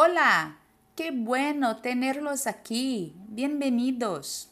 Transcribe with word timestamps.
Hola, 0.00 0.56
qué 0.94 1.10
bueno 1.10 1.74
tenerlos 1.78 2.46
aqui. 2.46 3.16
Bienvenidos. 3.28 4.48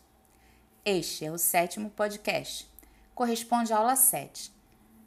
Este 0.84 1.24
é 1.24 1.30
o 1.30 1.38
sétimo 1.38 1.88
podcast. 1.88 2.69
Corresponde 3.14 3.72
à 3.72 3.77
aula 3.77 3.95
7. 3.95 4.53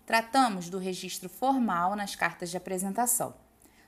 Tratamos 0.05 0.69
do 0.69 0.77
registro 0.77 1.27
formal 1.27 1.93
nas 1.93 2.15
cartas 2.15 2.49
de 2.49 2.55
apresentação. 2.55 3.35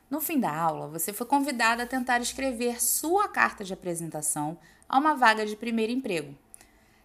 No 0.09 0.19
fim 0.19 0.41
da 0.41 0.53
aula, 0.53 0.89
você 0.89 1.13
foi 1.13 1.25
convidado 1.25 1.83
a 1.83 1.87
tentar 1.87 2.19
escrever 2.19 2.83
sua 2.83 3.29
carta 3.29 3.63
de 3.63 3.71
apresentação 3.71 4.59
a 4.89 4.99
uma 4.99 5.15
vaga 5.15 5.45
de 5.45 5.55
primeiro 5.55 5.93
emprego. 5.93 6.37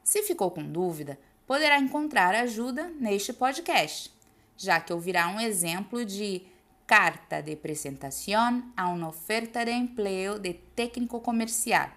Se 0.03 0.25
ficou 0.25 0.51
com 0.51 0.65
dúvida, 0.65 1.21
poderá 1.47 1.79
encontrar 1.79 2.35
ajuda 2.35 2.89
neste 2.99 3.33
podcast, 3.33 4.13
já 4.57 4.81
que 4.81 4.93
ouvirá 4.93 5.29
um 5.29 5.39
exemplo 5.39 6.05
de 6.05 6.45
carta 6.87 7.43
de 7.43 7.53
apresentação 7.53 8.63
a 8.77 8.89
uma 8.89 9.09
oferta 9.09 9.65
de 9.65 9.73
emprego 9.73 10.39
de 10.39 10.55
técnico 10.55 11.21
comercial, 11.21 11.91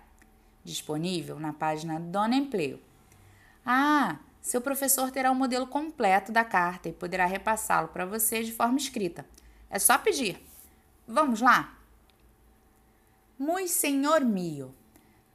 disponível 0.64 1.40
na 1.40 1.54
página 1.54 2.00
Dona 2.00 2.36
Emprego. 2.36 2.80
Ah, 3.64 4.18
seu 4.42 4.62
professor 4.62 5.12
terá 5.12 5.30
o 5.30 5.34
um 5.34 5.38
modelo 5.38 5.68
completo 5.68 6.32
da 6.32 6.44
carta 6.44 6.90
e 6.90 6.94
poderá 6.94 7.26
repassá-lo 7.26 7.90
para 7.90 8.06
você 8.06 8.42
de 8.44 8.52
forma 8.52 8.78
escrita. 8.78 9.26
É 9.70 9.78
só 9.78 9.98
pedir. 9.98 10.42
Vamos 11.08 11.42
lá? 11.42 11.78
Muy 13.38 13.68
senhor 13.68 14.26
mío, 14.26 14.74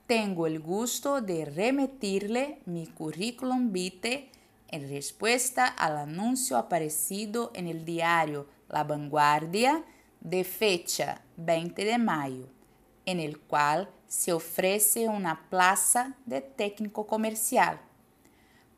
tengo 0.06 0.46
el 0.46 0.58
gusto 0.58 1.20
de 1.20 1.44
remitirle 1.44 2.58
mi 2.66 2.86
currículum 2.86 3.70
vitae 3.70 4.30
en 4.74 4.88
respuesta 4.88 5.68
al 5.68 5.96
anuncio 5.96 6.56
aparecido 6.56 7.52
en 7.54 7.68
el 7.68 7.84
diario 7.84 8.48
La 8.68 8.82
Vanguardia 8.82 9.84
de 10.20 10.42
fecha 10.42 11.22
20 11.36 11.84
de 11.84 11.96
mayo, 11.96 12.48
en 13.06 13.20
el 13.20 13.38
cual 13.38 13.88
se 14.08 14.32
ofrece 14.32 15.06
una 15.06 15.48
plaza 15.48 16.16
de 16.26 16.40
técnico 16.40 17.06
comercial. 17.06 17.80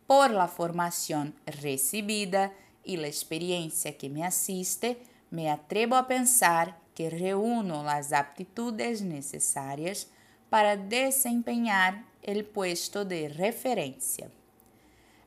Por 0.07 0.33
la 0.33 0.49
formación 0.49 1.35
recibida 1.47 2.53
y 2.85 2.99
la 2.99 3.07
experiencia 3.07 3.97
que 3.97 4.11
me 4.11 4.23
asiste, 4.23 4.99
me 5.31 5.51
atrevo 5.51 5.97
a 5.97 6.07
pensar 6.07 6.79
que 6.95 7.09
reúno 7.09 7.85
las 7.85 8.13
aptitudes 8.13 9.01
necesarias 9.01 10.09
para 10.51 10.77
desempenhar 10.77 12.05
el 12.23 12.45
puesto 12.45 13.07
de 13.07 13.31
referencia. 13.31 14.29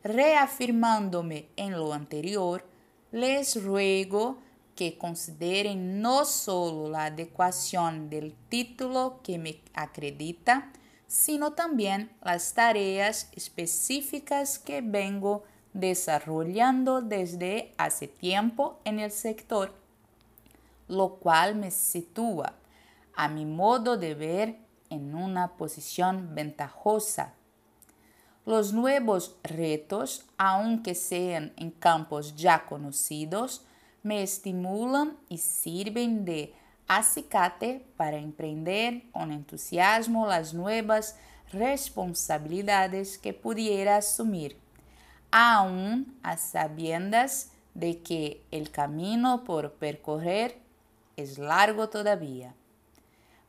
Reafirmándome 0.03 1.49
en 1.55 1.73
lo 1.73 1.93
anterior, 1.93 2.65
les 3.11 3.61
ruego 3.61 4.37
que 4.75 4.97
consideren 4.97 6.01
no 6.01 6.23
solo 6.23 6.89
la 6.89 7.05
adecuación 7.05 8.09
del 8.09 8.33
título 8.47 9.19
que 9.23 9.37
me 9.37 9.61
acredita, 9.73 10.71
sino 11.05 11.51
también 11.51 12.11
las 12.23 12.53
tareas 12.53 13.29
específicas 13.35 14.57
que 14.57 14.79
vengo 14.81 15.43
desarrollando 15.73 17.01
desde 17.01 17.73
hace 17.77 18.07
tiempo 18.07 18.79
en 18.85 18.99
el 18.99 19.11
sector, 19.11 19.73
lo 20.87 21.15
cual 21.15 21.55
me 21.55 21.71
sitúa, 21.71 22.53
a 23.15 23.27
mi 23.27 23.45
modo 23.45 23.97
de 23.97 24.15
ver, 24.15 24.59
en 24.89 25.13
una 25.13 25.57
posición 25.57 26.33
ventajosa. 26.35 27.33
Los 28.49 28.73
nuevos 28.73 29.35
retos, 29.43 30.25
aunque 30.39 30.95
sean 30.95 31.53
en 31.55 31.69
campos 31.69 32.35
ya 32.35 32.65
conocidos, 32.65 33.63
me 34.01 34.23
estimulan 34.23 35.15
y 35.29 35.37
sirven 35.37 36.25
de 36.25 36.55
acicate 36.87 37.85
para 37.95 38.17
emprender 38.17 39.03
con 39.11 39.31
entusiasmo 39.31 40.25
las 40.25 40.55
nuevas 40.55 41.15
responsabilidades 41.53 43.19
que 43.19 43.33
pudiera 43.33 43.97
asumir, 43.97 44.57
aún 45.29 46.17
a 46.23 46.35
sabiendas 46.37 47.51
de 47.75 47.99
que 47.99 48.43
el 48.49 48.71
camino 48.71 49.43
por 49.43 49.73
percorrer 49.73 50.57
es 51.17 51.37
largo 51.37 51.89
todavía. 51.89 52.55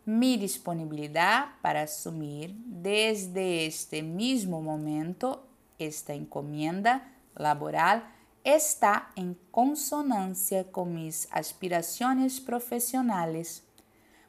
Mi 0.05 0.37
disponibilidad 0.39 1.51
para 1.61 1.83
asumir 1.83 2.55
desde 2.65 3.67
este 3.67 4.03
mismo 4.03 4.63
momento 4.63 5.47
esta 5.79 6.15
encomienda 6.15 7.13
laboral 7.35 8.05
está 8.43 9.11
en 9.17 9.37
consonancia 9.51 10.71
con 10.73 10.95
mis 10.95 11.29
aspiraciones 11.31 12.41
profesionales. 12.41 13.65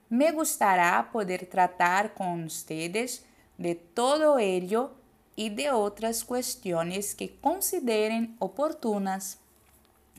Me 0.10 0.32
gustará 0.32 1.10
poder 1.12 1.46
tratar 1.46 2.14
con 2.14 2.44
ustedes 2.44 3.26
de 3.58 3.76
todo 3.76 4.40
ello 4.40 4.96
y 5.38 5.50
de 5.50 5.72
otras 5.72 6.26
cuestiones 6.26 7.16
que 7.16 7.38
consideren 7.40 8.36
oportunas 8.40 9.40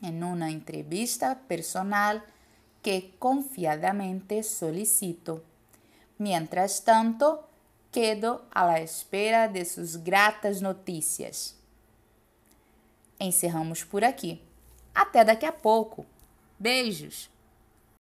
en 0.01 0.23
una 0.23 0.49
entrevista 0.49 1.41
personal 1.47 2.23
que 2.83 3.15
confiadamente 3.17 4.43
solicito. 4.43 5.41
Mientras 6.19 6.83
tanto, 6.83 7.47
quedo 7.91 8.45
a 8.51 8.65
la 8.65 8.79
espera 8.81 9.47
de 9.47 9.65
sus 9.65 9.97
gratas 9.97 10.61
notícias. 10.61 11.55
Encerramos 13.17 13.83
por 13.83 14.03
aqui. 14.03 14.41
Até 14.93 15.23
daqui 15.23 15.45
a 15.45 15.51
pouco. 15.51 16.05
Beijos! 16.59 17.32